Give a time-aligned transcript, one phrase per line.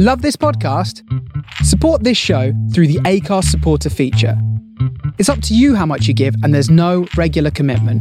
[0.00, 1.02] Love this podcast?
[1.64, 4.40] Support this show through the Anchor supporter feature.
[5.18, 8.00] It's up to you how much you give, and there's no regular commitment.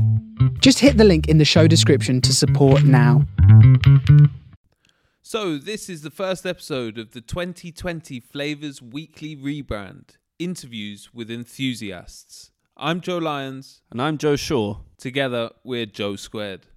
[0.62, 3.26] Just hit the link in the show description to support now.
[5.24, 12.52] So, this is the first episode of the 2020 Flavors Weekly rebrand interviews with enthusiasts.
[12.78, 13.82] I'm Joe Lyons.
[13.90, 14.82] And I'm Joe Shaw.
[15.00, 16.68] Together, we're Joe Squared.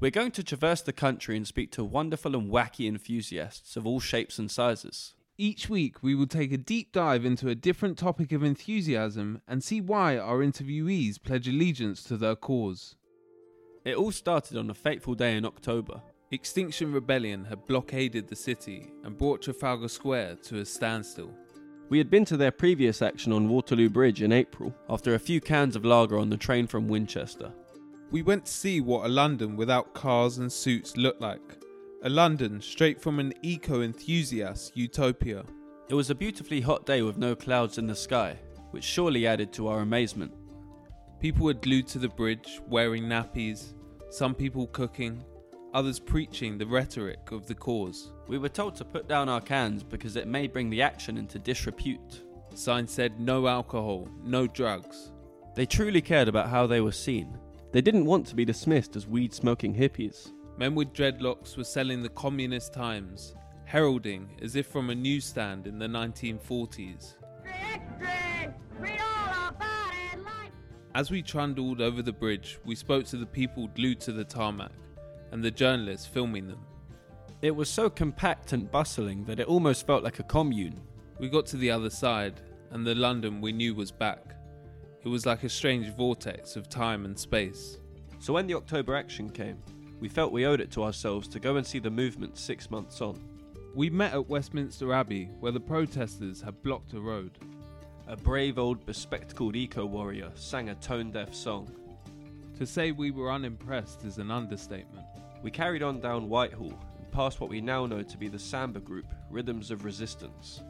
[0.00, 4.00] We're going to traverse the country and speak to wonderful and wacky enthusiasts of all
[4.00, 5.14] shapes and sizes.
[5.38, 9.62] Each week, we will take a deep dive into a different topic of enthusiasm and
[9.62, 12.96] see why our interviewees pledge allegiance to their cause.
[13.84, 16.02] It all started on a fateful day in October.
[16.30, 21.32] Extinction Rebellion had blockaded the city and brought Trafalgar Square to a standstill.
[21.88, 25.40] We had been to their previous action on Waterloo Bridge in April after a few
[25.40, 27.52] cans of lager on the train from Winchester.
[28.14, 31.58] We went to see what a London without cars and suits looked like.
[32.04, 35.44] A London straight from an eco enthusiast utopia.
[35.88, 38.38] It was a beautifully hot day with no clouds in the sky,
[38.70, 40.32] which surely added to our amazement.
[41.18, 43.72] People were glued to the bridge, wearing nappies,
[44.10, 45.24] some people cooking,
[45.72, 48.12] others preaching the rhetoric of the cause.
[48.28, 51.40] We were told to put down our cans because it may bring the action into
[51.40, 52.22] disrepute.
[52.54, 55.10] Signs said no alcohol, no drugs.
[55.56, 57.40] They truly cared about how they were seen.
[57.74, 60.30] They didn't want to be dismissed as weed smoking hippies.
[60.56, 65.80] Men with dreadlocks were selling the Communist Times, heralding as if from a newsstand in
[65.80, 67.14] the 1940s.
[70.94, 74.70] As we trundled over the bridge, we spoke to the people glued to the tarmac
[75.32, 76.64] and the journalists filming them.
[77.42, 80.80] It was so compact and bustling that it almost felt like a commune.
[81.18, 84.36] We got to the other side, and the London we knew was back.
[85.04, 87.78] It was like a strange vortex of time and space.
[88.20, 89.58] So when the October action came,
[90.00, 93.02] we felt we owed it to ourselves to go and see the movement six months
[93.02, 93.20] on.
[93.74, 97.38] We met at Westminster Abbey, where the protesters had blocked a road.
[98.06, 101.70] A brave old bespectacled eco warrior sang a tone deaf song.
[102.58, 105.04] To say we were unimpressed is an understatement.
[105.42, 108.80] We carried on down Whitehall and past what we now know to be the Samba
[108.80, 110.62] group, Rhythms of Resistance.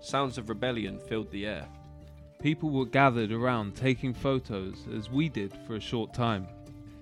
[0.00, 1.68] Sounds of rebellion filled the air.
[2.40, 6.46] People were gathered around taking photos as we did for a short time.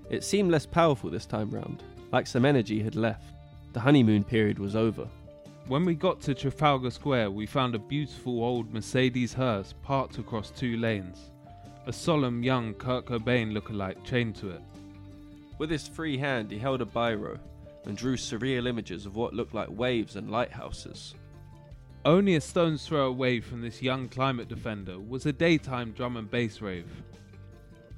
[0.08, 3.34] It seemed less powerful this time round, like some energy had left.
[3.74, 5.06] The honeymoon period was over.
[5.68, 10.50] When we got to Trafalgar Square, we found a beautiful old Mercedes hearse parked across
[10.50, 11.30] two lanes.
[11.86, 14.62] A solemn young Kurt Cobain lookalike chained to it.
[15.58, 17.38] With his free hand, he held a biro
[17.84, 21.14] and drew surreal images of what looked like waves and lighthouses.
[22.06, 26.30] Only a stone's throw away from this young climate defender was a daytime drum and
[26.30, 26.86] bass rave.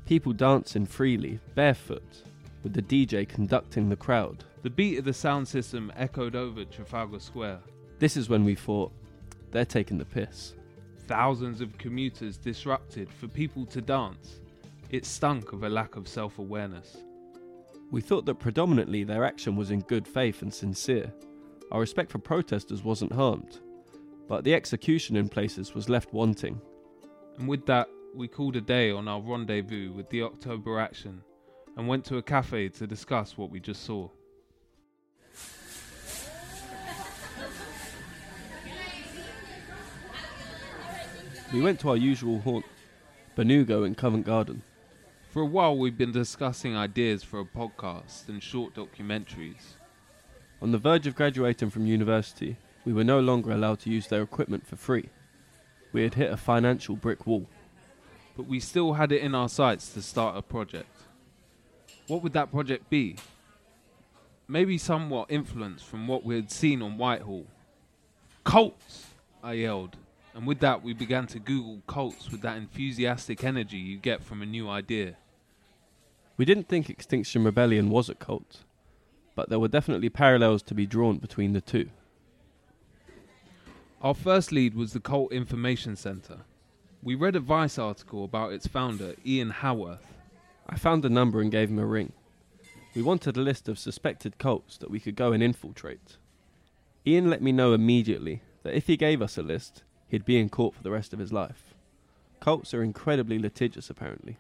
[0.07, 2.23] People dancing freely, barefoot,
[2.63, 4.45] with the DJ conducting the crowd.
[4.63, 7.59] The beat of the sound system echoed over Trafalgar Square.
[7.99, 8.93] This is when we thought,
[9.51, 10.55] they're taking the piss.
[11.07, 14.41] Thousands of commuters disrupted for people to dance.
[14.89, 16.97] It stunk of a lack of self awareness.
[17.91, 21.13] We thought that predominantly their action was in good faith and sincere.
[21.71, 23.61] Our respect for protesters wasn't harmed
[24.29, 26.61] but the execution in places was left wanting.
[27.39, 31.23] And with that, we called a day on our rendezvous with the October Action
[31.77, 34.09] and went to a cafe to discuss what we just saw.
[41.53, 42.67] We went to our usual haunt,
[43.35, 44.63] Benugo in Covent Garden.
[45.31, 49.77] For a while, we've been discussing ideas for a podcast and short documentaries.
[50.61, 52.59] On the verge of graduating from university,
[52.89, 55.11] we were no longer allowed to use their equipment for free.
[55.93, 57.47] We had hit a financial brick wall.
[58.35, 60.97] But we still had it in our sights to start a project.
[62.07, 63.17] What would that project be?
[64.49, 67.45] Maybe somewhat influenced from what we had seen on Whitehall.
[68.43, 69.09] Cults!
[69.43, 69.99] I yelled.
[70.35, 74.41] And with that, we began to Google cults with that enthusiastic energy you get from
[74.41, 75.19] a new idea.
[76.39, 78.65] We didn't think Extinction Rebellion was a cult,
[79.35, 81.91] but there were definitely parallels to be drawn between the two.
[84.01, 86.43] Our first lead was the Cult Information Center.
[87.03, 90.07] We read a Vice article about its founder, Ian Haworth.
[90.69, 92.13] I found a number and gave him a ring.
[92.95, 96.17] We wanted a list of suspected cults that we could go and infiltrate.
[97.05, 100.49] Ian let me know immediately that if he gave us a list, he'd be in
[100.49, 101.75] court for the rest of his life.
[102.39, 104.37] Cults are incredibly litigious, apparently.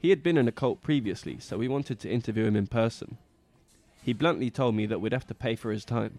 [0.00, 3.18] He had been in a cult previously, so we wanted to interview him in person.
[4.02, 6.18] He bluntly told me that we'd have to pay for his time.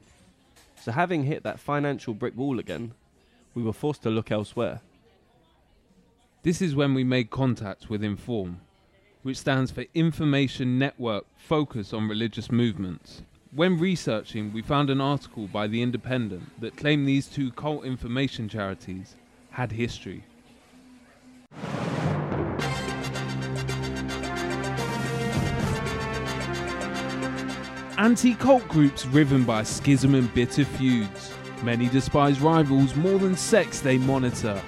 [0.83, 2.91] So, having hit that financial brick wall again,
[3.55, 4.81] we were forced to look elsewhere.
[6.41, 8.59] This is when we made contact with Inform,
[9.21, 13.21] which stands for Information Network Focus on Religious Movements.
[13.55, 18.49] When researching, we found an article by The Independent that claimed these two cult information
[18.49, 19.15] charities
[19.51, 20.25] had history.
[27.97, 31.31] Anti cult groups riven by schism and bitter feuds.
[31.61, 34.59] Many despise rivals more than sects they monitor.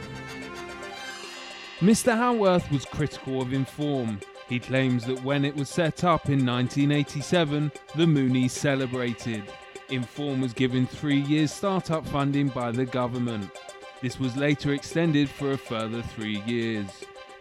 [1.80, 2.16] Mr.
[2.16, 4.20] Haworth was critical of Inform.
[4.48, 9.44] He claims that when it was set up in 1987, the Moonies celebrated.
[9.90, 13.50] Inform was given three years startup funding by the government.
[14.04, 16.88] This was later extended for a further three years.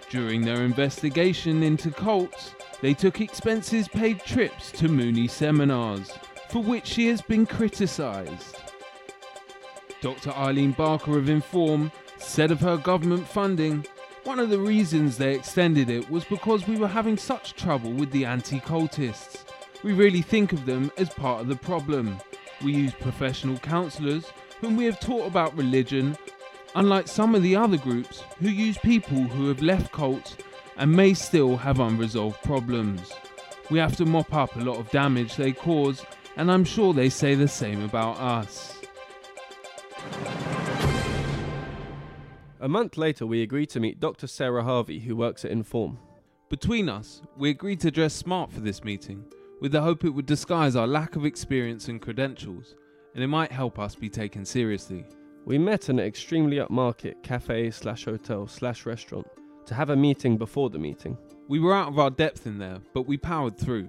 [0.08, 2.54] During their investigation into cults,
[2.84, 6.12] they took expenses paid trips to Moonie seminars,
[6.50, 8.58] for which she has been criticised.
[10.02, 10.32] Dr.
[10.32, 13.86] Eileen Barker of Inform said of her government funding,
[14.24, 18.10] one of the reasons they extended it was because we were having such trouble with
[18.10, 19.46] the anti cultists.
[19.82, 22.18] We really think of them as part of the problem.
[22.62, 26.18] We use professional counsellors whom we have taught about religion,
[26.74, 30.36] unlike some of the other groups who use people who have left cults
[30.76, 33.12] and may still have unresolved problems.
[33.70, 36.04] We have to mop up a lot of damage they cause,
[36.36, 38.78] and I'm sure they say the same about us.
[42.60, 44.26] A month later, we agreed to meet Dr.
[44.26, 45.98] Sarah Harvey, who works at Inform.
[46.48, 49.24] Between us, we agreed to dress smart for this meeting,
[49.60, 52.74] with the hope it would disguise our lack of experience and credentials,
[53.14, 55.04] and it might help us be taken seriously.
[55.44, 59.26] We met in an extremely upmarket cafe slash hotel slash restaurant
[59.66, 61.16] to have a meeting before the meeting.
[61.48, 63.88] We were out of our depth in there, but we powered through.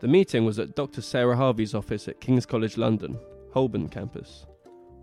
[0.00, 1.02] The meeting was at Dr.
[1.02, 3.18] Sarah Harvey's office at King's College London,
[3.52, 4.46] Holborn campus.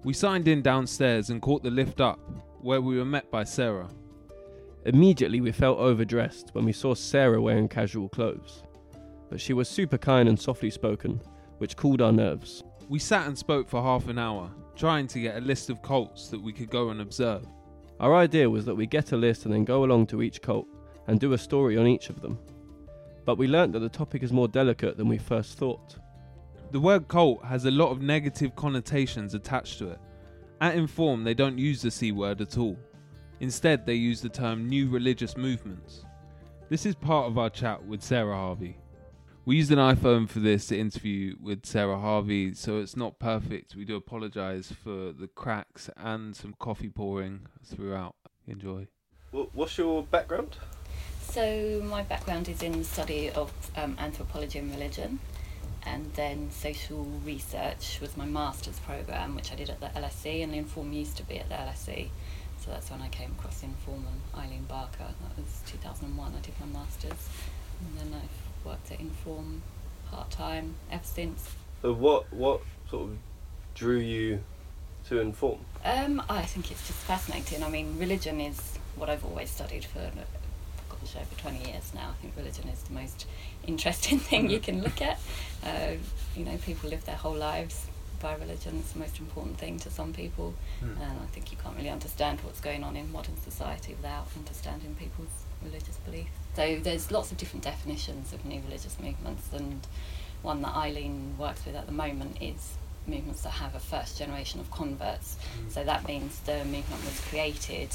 [0.03, 2.19] We signed in downstairs and caught the lift up,
[2.61, 3.89] where we were met by Sarah.
[4.85, 8.63] Immediately, we felt overdressed when we saw Sarah wearing casual clothes.
[9.29, 11.19] But she was super kind and softly spoken,
[11.57, 12.63] which cooled our nerves.
[12.87, 16.27] We sat and spoke for half an hour, trying to get a list of cults
[16.27, 17.47] that we could go and observe.
[17.99, 20.67] Our idea was that we get a list and then go along to each cult
[21.07, 22.37] and do a story on each of them.
[23.23, 25.95] But we learnt that the topic is more delicate than we first thought.
[26.71, 29.99] The word cult has a lot of negative connotations attached to it.
[30.61, 32.77] At Inform, they don't use the C word at all.
[33.39, 36.05] Instead, they use the term new religious movements.
[36.69, 38.77] This is part of our chat with Sarah Harvey.
[39.47, 43.75] We used an iPhone for this interview with Sarah Harvey, so it's not perfect.
[43.75, 48.15] We do apologise for the cracks and some coffee pouring throughout.
[48.47, 48.87] Enjoy.
[49.29, 50.57] What's your background?
[51.21, 55.19] So my background is in the study of um, anthropology and religion,
[55.83, 60.55] and then social research was my master's program, which I did at the LSE, and
[60.55, 62.09] Inform used to be at the LSE.
[62.61, 65.05] So that's when I came across Inform and Eileen Barker.
[65.05, 66.33] That was 2001.
[66.35, 67.29] I did my master's,
[67.79, 69.61] and then I've worked at Inform
[70.09, 71.51] part time ever since.
[71.81, 73.17] So what what sort of
[73.73, 74.39] drew you
[75.09, 75.59] to Inform?
[75.83, 77.63] Um, I think it's just fascinating.
[77.63, 78.59] I mean, religion is
[78.95, 79.99] what I've always studied for
[80.89, 82.09] gosh, over 20 years now.
[82.09, 83.27] I think religion is the most
[83.67, 85.19] interesting thing you can look at.
[85.63, 85.93] Uh,
[86.35, 87.85] you know, people live their whole lives
[88.21, 88.77] by religion.
[88.79, 90.53] It's the most important thing to some people.
[90.83, 90.93] Mm.
[91.01, 94.95] And I think you can't really understand what's going on in modern society without understanding
[94.95, 96.29] people's religious beliefs.
[96.55, 99.85] So there's lots of different definitions of new religious movements, and
[100.41, 102.75] one that Eileen works with at the moment is
[103.07, 105.37] movements that have a first generation of converts.
[105.59, 105.71] Mm.
[105.71, 107.89] So that means the movement was created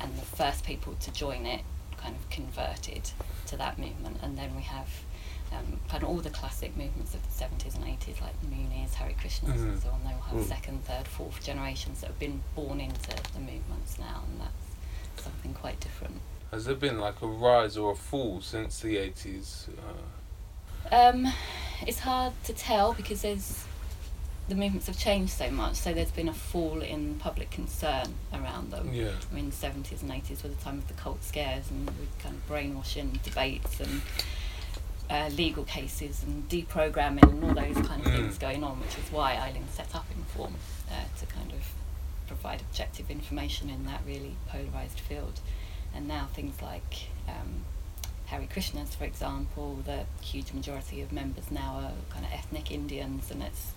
[0.00, 1.60] and the first people to join it
[1.98, 3.10] kind of converted
[3.46, 4.18] to that movement.
[4.22, 4.88] And then we have
[5.52, 8.94] um, kind of all the classic movements of the 70s and 80s, like the Moonies,
[8.94, 9.82] Hare Krishnas, and Mhm.
[9.82, 10.00] so on.
[10.02, 10.48] They will have Mm.
[10.48, 15.54] second, third, fourth generations that have been born into the movements now, and that's something
[15.54, 16.20] quite different.
[16.54, 19.66] Has there been like a rise or a fall since the 80s?
[19.68, 21.26] Uh, Um,
[21.84, 23.64] it's hard to tell because there's
[24.48, 25.74] the movements have changed so much.
[25.74, 28.90] So there's been a fall in public concern around them.
[28.92, 29.10] yeah.
[29.28, 31.88] I mean, the 70s and 80s were the time of the cult scares and
[32.20, 34.02] kind of brainwashing debates and
[35.10, 38.16] uh, legal cases and deprogramming and all those kind of Mm.
[38.16, 40.54] things going on, which is why Eileen set up Inform
[40.88, 41.62] uh, to kind of
[42.28, 45.40] provide objective information in that really polarised field.
[45.94, 47.64] And now things like um,
[48.26, 53.30] Hare Krishnas, for example, the huge majority of members now are kind of ethnic Indians,
[53.30, 53.72] and it's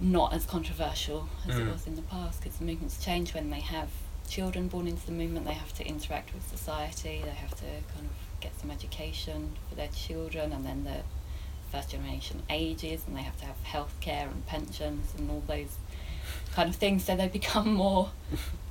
[0.00, 1.72] not as controversial as it Mm.
[1.72, 3.88] was in the past because the movements change when they have
[4.28, 5.46] children born into the movement.
[5.46, 7.20] They have to interact with society.
[7.24, 11.00] They have to kind of get some education for their children, and then the
[11.72, 15.76] first generation ages, and they have to have health care and pensions and all those
[16.54, 17.04] kind of things.
[17.04, 18.10] So they become more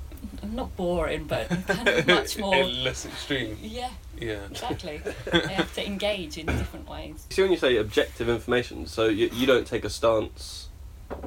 [0.51, 3.57] not boring, but kind of much more less extreme.
[3.61, 4.45] yeah, Yeah.
[4.49, 5.01] Exactly.
[5.31, 7.25] they have to engage in different ways.
[7.29, 10.69] See when you say objective information, so you, you don't take a stance,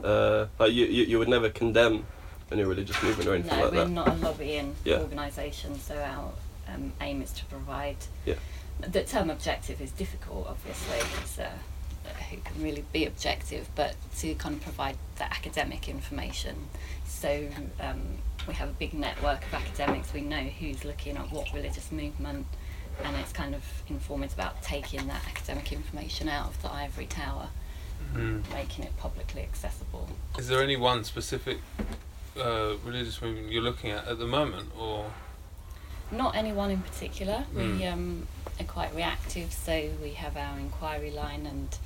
[0.05, 2.07] uh, like you, you you would never condemn
[2.53, 3.91] any religious movement or anything No, like we're that.
[3.91, 5.01] not a lobbying Yeah.
[5.01, 6.33] organisation, so our
[6.75, 7.97] um, aim is to provide.
[8.27, 8.35] Yeah.
[8.81, 10.99] The term objective is difficult, obviously.
[11.23, 11.51] It's, uh,
[12.31, 16.57] who can really be objective, but to kind of provide the academic information.
[17.07, 17.47] So
[17.81, 18.01] um,
[18.47, 20.13] we have a big network of academics.
[20.13, 22.47] We know who's looking at what religious movement,
[23.05, 27.49] and it's kind of informed about taking that academic information out of the ivory tower,
[28.15, 28.43] Mm.
[28.53, 30.09] making it publicly accessible.
[30.39, 31.59] Is there any one specific
[32.37, 35.11] uh, religious movement you're looking at at the moment, or
[36.11, 37.45] Not anyone in particular.
[37.55, 37.93] We Mm.
[37.93, 38.29] um,
[38.59, 41.79] are quite reactive, so we have our inquiry line, and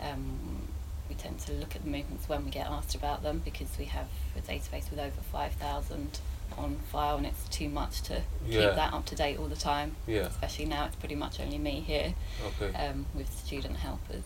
[0.00, 0.68] um,
[1.08, 3.84] we tend to look at the movements when we get asked about them because we
[3.86, 4.06] have
[4.36, 6.18] a database with over five thousand
[6.56, 8.66] on file, and it's too much to Yeah.
[8.66, 9.96] keep that up to date all the time.
[10.06, 10.20] yeah?
[10.22, 12.72] Especially now, it's pretty much only me here Okay.
[12.76, 14.22] um, with student helpers.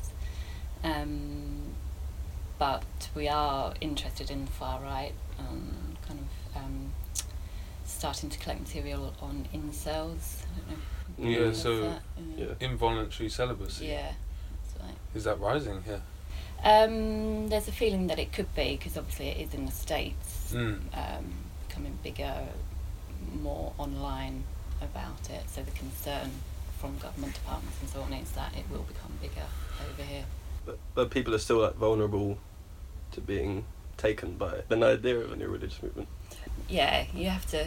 [0.84, 1.74] Um,
[2.58, 6.92] but we are interested in far right, um, kind of um,
[7.86, 10.42] starting to collect material on incels.
[10.44, 11.46] I don't know.
[11.46, 11.98] Yeah, so-?
[12.36, 12.46] Yeah.
[12.60, 13.86] Involuntary celibacy.
[13.86, 14.12] yeah,
[14.64, 14.96] that's right.
[15.14, 16.02] Is that rising here?
[16.64, 20.52] Um, there's a feeling that it could be because obviously it is in the states,
[20.52, 20.80] Mm.
[20.94, 21.32] um,
[21.68, 22.34] becoming bigger,
[23.42, 24.44] more online
[24.82, 25.48] about it.
[25.48, 26.30] So the concern
[26.80, 29.46] from government departments and so on is that it will become bigger
[29.90, 30.24] over here.
[30.66, 32.38] But, but people are still like vulnerable
[33.12, 33.64] to being
[33.96, 36.08] taken by an idea of a new religious movement.
[36.68, 37.66] yeah, you have to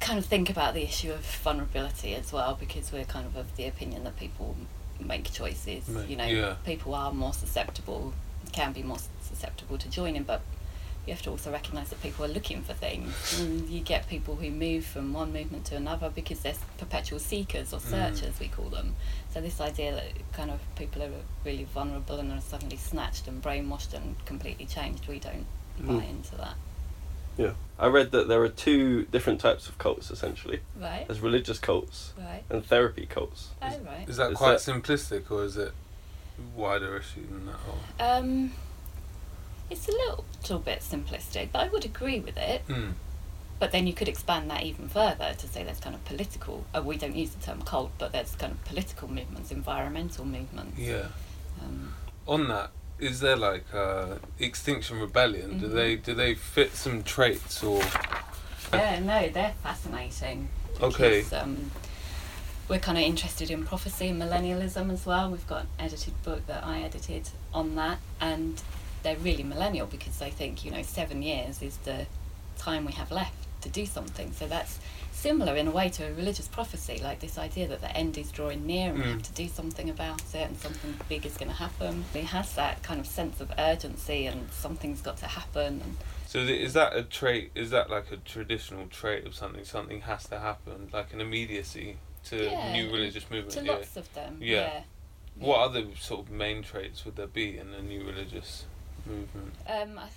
[0.00, 3.56] kind of think about the issue of vulnerability as well because we're kind of of
[3.56, 4.56] the opinion that people
[5.00, 5.88] make choices.
[5.88, 6.54] Make- you know, yeah.
[6.64, 8.12] people are more susceptible,
[8.52, 10.40] can be more susceptible to joining, but
[11.06, 13.38] you have to also recognise that people are looking for things.
[13.40, 17.72] And you get people who move from one movement to another because they're perpetual seekers
[17.72, 17.90] or Mm.
[17.90, 18.96] searchers, we call them.
[19.32, 21.10] So this idea that kind of people are
[21.44, 25.46] really vulnerable and are suddenly snatched and brainwashed and completely changed, we don't
[25.78, 26.10] buy Mm.
[26.10, 26.54] into that.
[27.36, 27.52] Yeah.
[27.78, 30.60] I read that there are two different types of cults essentially.
[30.80, 31.06] Right.
[31.06, 32.42] There's religious cults Right.
[32.48, 33.48] and therapy cults.
[33.60, 34.08] Oh, right.
[34.08, 35.72] Is that Is quite that- simplistic, or is it
[36.54, 37.56] wider issue than that?
[37.68, 37.76] Or?
[38.18, 38.52] Um,
[39.68, 42.66] it's a little, little bit simplistic, but I would agree with it.
[42.68, 42.92] Mm.
[43.58, 46.64] But then you could expand that even further to say there's kind of political.
[46.74, 50.78] Oh, we don't use the term cult, but there's kind of political movements, environmental movements.
[50.78, 51.06] Yeah.
[51.62, 51.94] Um,
[52.26, 55.58] On that, is there like uh, Extinction Rebellion?
[55.58, 55.74] Do Mhm.
[55.74, 57.82] they do they fit some traits or?
[58.72, 60.48] yeah, no, they're fascinating.
[60.80, 61.22] Okay.
[61.22, 61.70] Because, um,
[62.68, 65.30] we're kind of interested in prophecy and millennialism as well.
[65.30, 68.60] We've got an edited book that I edited on that, and
[69.02, 72.06] they're really millennial because they think you know seven years is the
[72.58, 74.32] time we have left to do something.
[74.32, 74.78] So that's
[75.12, 78.30] similar in a way to a religious prophecy, like this idea that the end is
[78.30, 79.12] drawing near and we Mm.
[79.14, 82.04] have to do something about it and something big is going to happen.
[82.14, 85.80] It has that kind of sense of urgency and something's got to happen.
[85.84, 85.96] And
[86.26, 87.50] So is that a trait?
[87.54, 89.64] Is that like a traditional trait of something?
[89.64, 91.96] Something has to happen, like an immediacy
[92.26, 93.66] to Yeah, new religious to movement.
[93.66, 93.72] Yeah.
[93.72, 94.56] lots of them, Yeah.
[94.60, 94.82] yeah.
[95.38, 98.64] What other sort of main traits would there be in a new religious
[99.06, 99.54] movement?
[99.66, 100.08] Um, I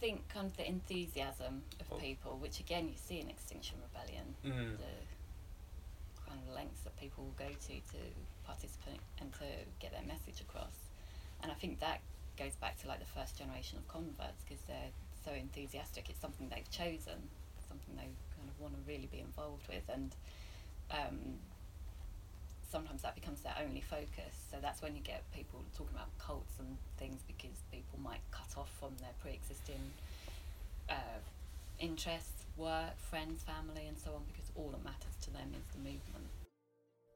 [0.00, 1.96] think kind of the enthusiasm of Oh.
[1.98, 4.76] people, which again you see in Extinction Rebellion, Mm.
[4.78, 7.98] the kind of lengths that people will go to to
[8.44, 9.46] participate and to
[9.78, 10.88] get their message across.
[11.42, 12.00] And I think that
[12.36, 14.90] goes back to like the first generation of converts because they're
[15.24, 16.10] so enthusiastic.
[16.10, 17.28] It's something they've chosen,
[17.68, 20.14] something they kind of want to really be involved with, and
[20.90, 21.38] um,
[22.74, 24.34] sometimes that becomes their only focus.
[24.50, 28.58] So that's when you get people talking about cults and things because people might cut
[28.58, 29.78] off from their pre-existing
[30.90, 31.20] uh,
[31.78, 35.78] interests, work, friends, family, and so on because all that matters to them is the
[35.78, 36.26] movement.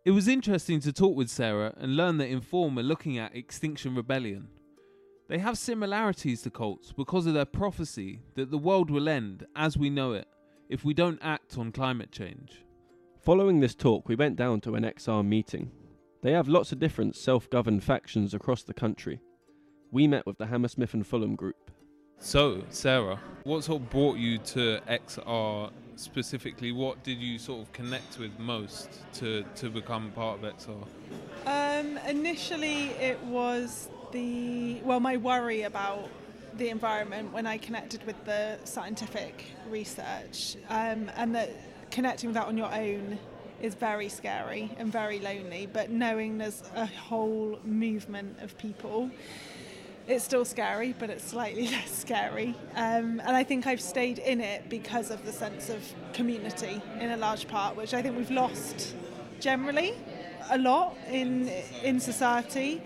[0.04, 3.96] It was interesting to talk with Sarah and learn that Inform are looking at Extinction
[3.96, 4.46] Rebellion.
[5.28, 9.76] They have similarities to cults because of their prophecy that the world will end as
[9.76, 10.28] we know it
[10.68, 12.62] if we don't act on climate change.
[13.20, 15.70] Following this talk, we went down to an XR meeting.
[16.22, 19.20] They have lots of different self governed factions across the country.
[19.90, 21.70] We met with the Hammersmith and Fulham group.
[22.20, 26.72] So, Sarah, what sort of brought you to XR specifically?
[26.72, 30.86] What did you sort of connect with most to, to become part of XR?
[31.46, 36.08] Um, initially, it was the well, my worry about
[36.56, 41.50] the environment when I connected with the scientific research, um, and that
[41.98, 43.18] connecting with that on your own
[43.60, 45.66] is very scary and very lonely.
[45.66, 49.10] But knowing there's a whole movement of people
[50.06, 52.54] it's still scary, but it's slightly less scary.
[52.76, 57.10] Um, and I think I've stayed in it because of the sense of community in
[57.10, 58.94] a large part, which I think we've lost
[59.40, 59.92] generally
[60.50, 61.48] a lot in
[61.82, 62.80] in society.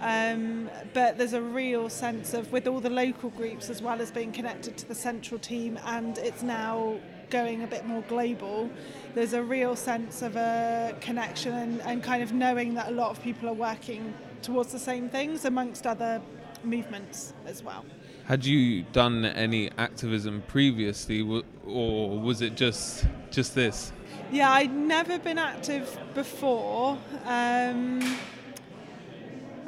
[0.00, 4.10] Um, but there's a real sense of, with all the local groups as well as
[4.10, 6.98] being connected to the central team, and it's now
[7.30, 8.70] going a bit more global,
[9.14, 13.10] there's a real sense of a connection and, and kind of knowing that a lot
[13.10, 16.20] of people are working towards the same things amongst other
[16.64, 17.84] movements as well.
[18.26, 21.22] Had you done any activism previously,
[21.64, 23.92] or was it just just this?
[24.32, 26.98] Yeah, I'd never been active before.
[27.24, 28.00] Um,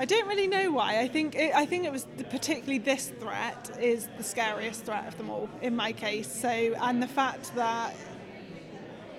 [0.00, 1.00] I don't really know why.
[1.00, 5.09] I think it, I think it was the, particularly this threat is the scariest threat
[5.09, 6.31] of them all in my case.
[6.31, 7.97] So and the fact that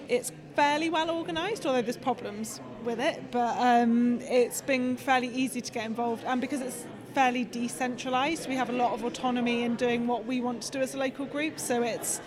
[0.07, 5.59] it's fairly well organised, although there's problems with it, but um, it's been fairly easy
[5.59, 6.24] to get involved.
[6.25, 10.39] And because it's fairly decentralised, we have a lot of autonomy in doing what we
[10.39, 11.59] want to do as a local group.
[11.59, 12.21] So it's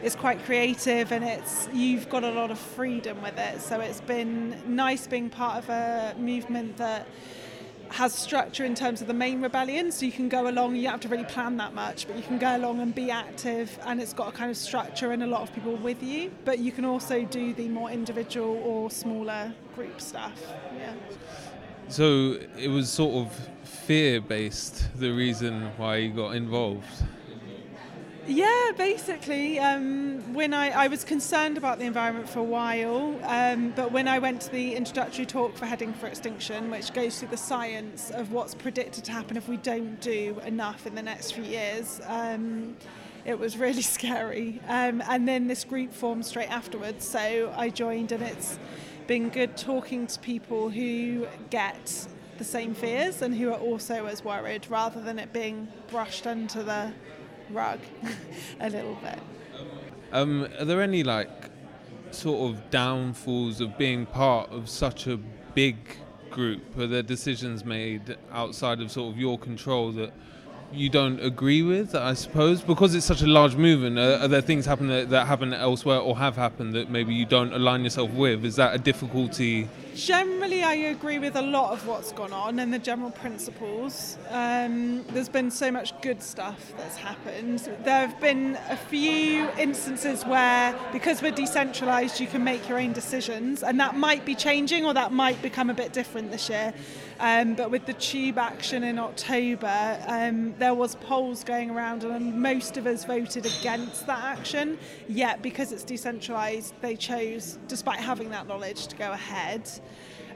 [0.00, 3.60] it's quite creative and it's you've got a lot of freedom with it.
[3.60, 7.08] So it's been nice being part of a movement that
[7.90, 10.92] has structure in terms of the main rebellion so you can go along you don't
[10.92, 14.00] have to really plan that much but you can go along and be active and
[14.00, 16.30] it's got a kind of structure and a lot of people with you.
[16.44, 20.40] But you can also do the more individual or smaller group stuff
[20.76, 20.94] yeah.
[21.88, 26.84] So it was sort of fear based the reason why you got involved
[28.28, 33.72] yeah, basically, um, when I, I was concerned about the environment for a while, um,
[33.76, 37.28] but when I went to the introductory talk for Heading for Extinction, which goes through
[37.28, 41.32] the science of what's predicted to happen if we don't do enough in the next
[41.32, 42.76] few years, um,
[43.24, 44.60] it was really scary.
[44.66, 48.58] Um, and then this group formed straight afterwards, so I joined, and it's
[49.06, 54.24] been good talking to people who get the same fears and who are also as
[54.24, 56.92] worried, rather than it being brushed under the
[57.50, 57.80] rug
[58.60, 59.18] a little bit.
[60.12, 61.30] Um, are there any like
[62.10, 65.18] sort of downfalls of being part of such a
[65.54, 65.76] big
[66.30, 66.78] group?
[66.78, 70.12] Are there decisions made outside of sort of your control that
[70.72, 73.98] you don't agree with, I suppose, because it's such a large movement.
[73.98, 77.24] Are, are there things happen that, that, happen elsewhere or have happened that maybe you
[77.24, 78.44] don't align yourself with?
[78.44, 79.68] Is that a difficulty?
[79.96, 84.18] Generally, I agree with a lot of what's gone on and the general principles.
[84.28, 87.60] Um, there's been so much good stuff that's happened.
[87.82, 92.92] There have been a few instances where, because we're decentralised, you can make your own
[92.92, 96.74] decisions, and that might be changing or that might become a bit different this year.
[97.18, 102.34] Um, but with the tube action in October, um, there was polls going around, and
[102.34, 104.78] most of us voted against that action.
[105.08, 109.70] Yet, because it's decentralised, they chose, despite having that knowledge, to go ahead.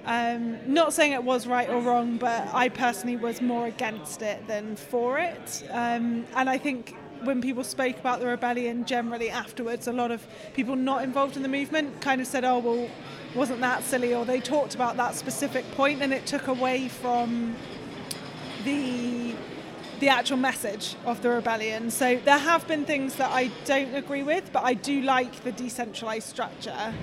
[0.07, 4.47] Um, not saying it was right or wrong, but I personally was more against it
[4.47, 5.63] than for it.
[5.71, 10.27] Um, and I think when people spoke about the rebellion generally afterwards, a lot of
[10.55, 12.89] people not involved in the movement kind of said, oh, well,
[13.35, 17.55] wasn't that silly, or they talked about that specific point, and it took away from
[18.65, 19.35] the
[20.01, 21.91] the actual message of the rebellion.
[21.91, 25.53] So there have been things that I don't agree with, but I do like the
[25.53, 26.95] decentralized structure.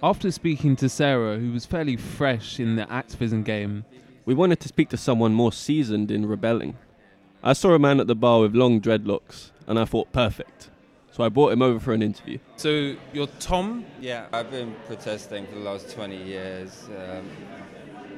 [0.00, 3.84] After speaking to Sarah, who was fairly fresh in the activism game,
[4.24, 6.78] we wanted to speak to someone more seasoned in rebelling.
[7.42, 10.70] I saw a man at the bar with long dreadlocks, and I thought, perfect.
[11.10, 12.38] So I brought him over for an interview.
[12.54, 13.86] So you're Tom?
[14.00, 17.28] Yeah, I've been protesting for the last 20 years, um,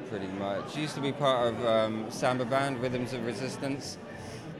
[0.07, 0.77] pretty much.
[0.77, 3.97] Used to be part of um, Samba band, Rhythms of Resistance,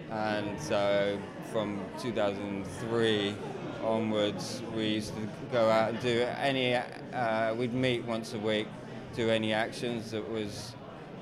[0.09, 1.19] and so
[1.51, 3.35] from 2003
[3.83, 6.75] onwards, we used to go out and do any.
[6.75, 8.67] Uh, we'd meet once a week,
[9.15, 10.73] do any actions that was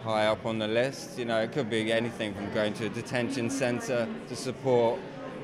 [0.04, 1.18] high up on the list.
[1.18, 5.00] You know, it could be anything from going to a detention centre to support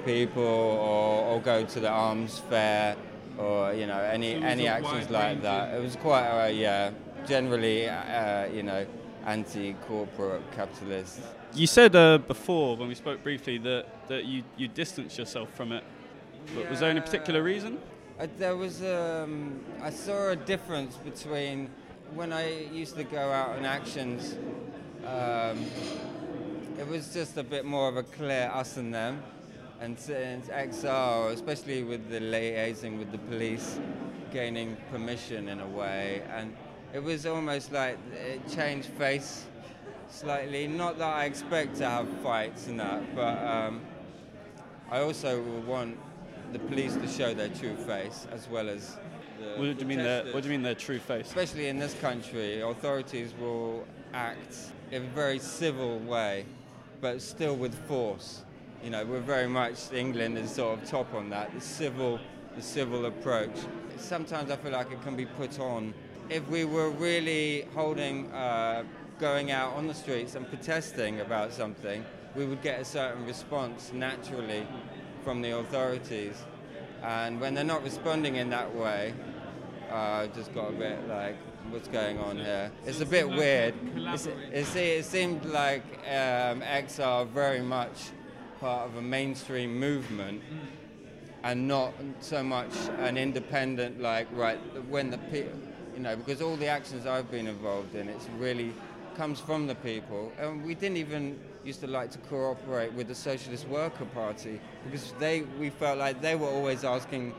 [0.05, 2.95] people or, or go to the arms fair
[3.37, 5.75] or you know any any actions like that.
[5.75, 6.91] It was quite a yeah
[7.27, 8.85] generally uh, you know
[9.25, 11.19] anti-corporate capitalist.
[11.53, 15.71] You said uh, before when we spoke briefly that, that you you distanced yourself from
[15.71, 15.83] it.
[16.55, 16.69] Yeah.
[16.69, 17.79] was there any particular reason?
[18.19, 21.69] Uh, there was um, I saw a difference between
[22.13, 24.35] when I used to go out on actions.
[25.05, 25.65] Um,
[26.79, 29.23] it was just a bit more of a clear us and them
[29.81, 33.79] and since XR, especially with the liaising with the police,
[34.31, 36.55] gaining permission in a way, and
[36.93, 39.45] it was almost like it changed face
[40.09, 40.67] slightly.
[40.67, 43.81] Not that I expect to have fights and that, but um,
[44.89, 45.97] I also want
[46.51, 48.97] the police to show their true face as well as.
[49.57, 51.27] what do you mean their What do you mean their true face?
[51.27, 56.45] Especially in this country, authorities will act in a very civil way
[57.01, 58.43] but still with force.
[58.83, 61.53] You know, we're very much England is sort of top on that.
[61.53, 62.19] The civil,
[62.55, 63.55] the civil approach.
[63.97, 65.93] Sometimes I feel like it can be put on.
[66.29, 68.83] If we were really holding, uh,
[69.19, 72.03] going out on the streets and protesting about something,
[72.35, 74.67] we would get a certain response naturally
[75.25, 76.35] from the authorities.
[77.03, 79.13] And when they're not responding in that way,
[79.91, 81.35] uh, just got a bit like,
[81.69, 82.71] what's going on here?
[82.85, 83.73] It's a bit weird.
[83.95, 88.11] It's, it seemed like um, XR very much
[88.61, 90.41] part of a mainstream movement
[91.43, 94.57] and not so much an independent, like, right,
[94.89, 95.51] when the people,
[95.95, 98.73] you know, because all the actions I've been involved in, it's really
[99.15, 100.31] comes from the people.
[100.39, 105.13] And we didn't even used to like to cooperate with the Socialist Worker Party because
[105.19, 107.33] they, we felt like they were always asking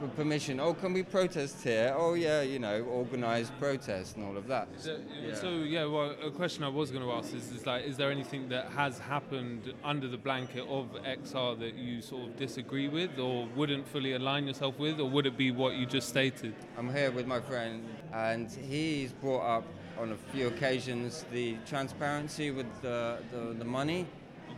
[0.00, 0.60] for permission.
[0.60, 1.92] Oh, can we protest here?
[1.96, 4.68] Oh, yeah, you know, organised protest and all of that.
[4.78, 5.34] So Yeah.
[5.34, 8.10] so, yeah, well, a question I was going to ask is, is like, is there
[8.12, 13.18] anything that has happened under the blanket of XR that you sort of disagree with,
[13.18, 16.54] or wouldn't fully align yourself with, or would it be what you just stated?
[16.78, 19.64] I'm here with my friend, and he's brought up
[19.98, 24.06] on a few occasions the transparency with the, the, the money.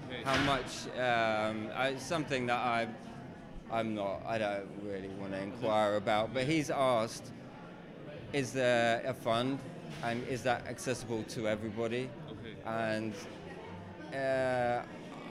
[0.09, 0.23] Okay.
[0.25, 0.87] How much?
[0.99, 2.89] Um, I- something that I,
[3.73, 4.21] I'm not.
[4.27, 6.35] I don't really want to inquire about.
[6.35, 7.33] But he's asked,
[8.33, 9.59] is there a fund,
[10.03, 12.09] and is that accessible to everybody?
[12.31, 12.55] Okay.
[12.67, 13.15] And
[14.15, 14.83] uh,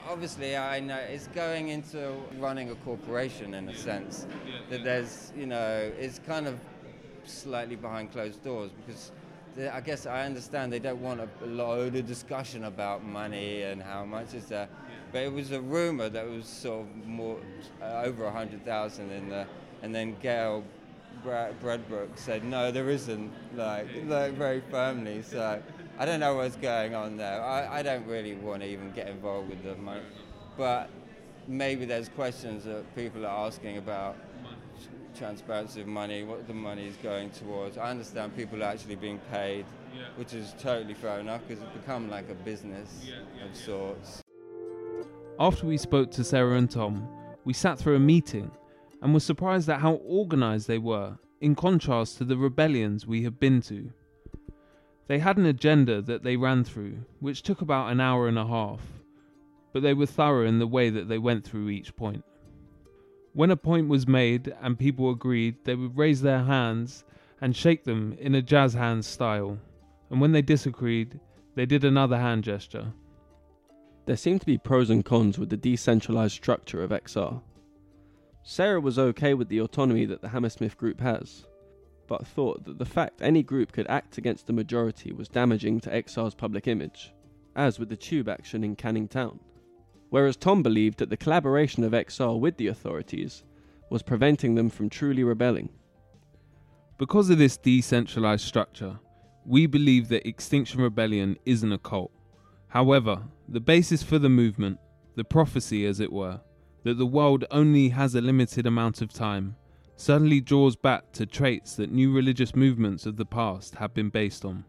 [0.08, 4.26] obviously, I know it's going into running a corporation in a sense.
[4.46, 4.84] Yeah, That yeah.
[4.84, 6.58] there's, you know, it's kind of
[7.24, 9.12] slightly behind closed doors because
[9.58, 14.04] I guess I understand they don't want a load of discussion about money and how
[14.04, 14.68] much is there.
[15.12, 17.38] But it was a rumor that was sort of more
[17.82, 19.46] uh, over a hundred thousand in the,
[19.82, 20.62] and then Gail
[21.24, 25.22] Bra- Bradbrook said no, there isn't, like, like very firmly.
[25.22, 25.60] So
[25.98, 27.42] I don't know what's going on there.
[27.42, 30.00] I, I don't really want to even get involved with the money,
[30.56, 30.88] but
[31.48, 34.16] maybe there's questions that people are asking about
[35.20, 37.76] transparency of money, what the money is going towards.
[37.76, 40.04] I understand people are actually being paid, Yeah.
[40.16, 43.62] which is totally fair enough because it's become like a business Yeah, yeah, of yeah.
[43.62, 44.22] sorts.
[45.38, 47.06] After we spoke to Sarah and Tom,
[47.44, 48.50] we sat through a meeting
[49.02, 53.38] and were surprised at how organised they were, in contrast to the rebellions we had
[53.38, 53.90] been to.
[55.06, 58.46] They had an agenda that they ran through, which took about an hour and a
[58.46, 58.80] half,
[59.72, 62.24] but they were thorough in the way that they went through each point.
[63.32, 67.04] When a point was made and people agreed, they would raise their hands
[67.40, 69.58] and shake them in a jazz hands style,
[70.10, 71.20] and when they disagreed,
[71.54, 72.92] they did another hand gesture.
[74.06, 77.40] There seemed to be pros and cons with the decentralized structure of XR.
[78.42, 81.46] Sarah was okay with the autonomy that the Hammersmith group has,
[82.08, 85.90] but thought that the fact any group could act against the majority was damaging to
[85.90, 87.12] XR's public image,
[87.54, 89.38] as with the tube action in Canning Town.
[90.10, 93.44] Whereas Tom believed that the collaboration of XR with the authorities
[93.90, 95.70] was preventing them from truly rebelling.
[96.98, 98.98] Because of this decentralized structure,
[99.46, 102.12] we believe that Extinction Rebellion isn't a cult.
[102.68, 104.78] However, the basis for the movement,
[105.16, 106.40] the prophecy as it were,
[106.84, 109.56] that the world only has a limited amount of time,
[109.96, 114.44] suddenly draws back to traits that new religious movements of the past have been based
[114.44, 114.64] on.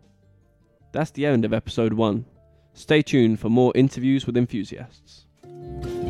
[0.94, 2.26] That's the end of episode 1.
[2.74, 5.26] Stay tuned for more interviews with enthusiasts.
[5.62, 6.01] Thank you.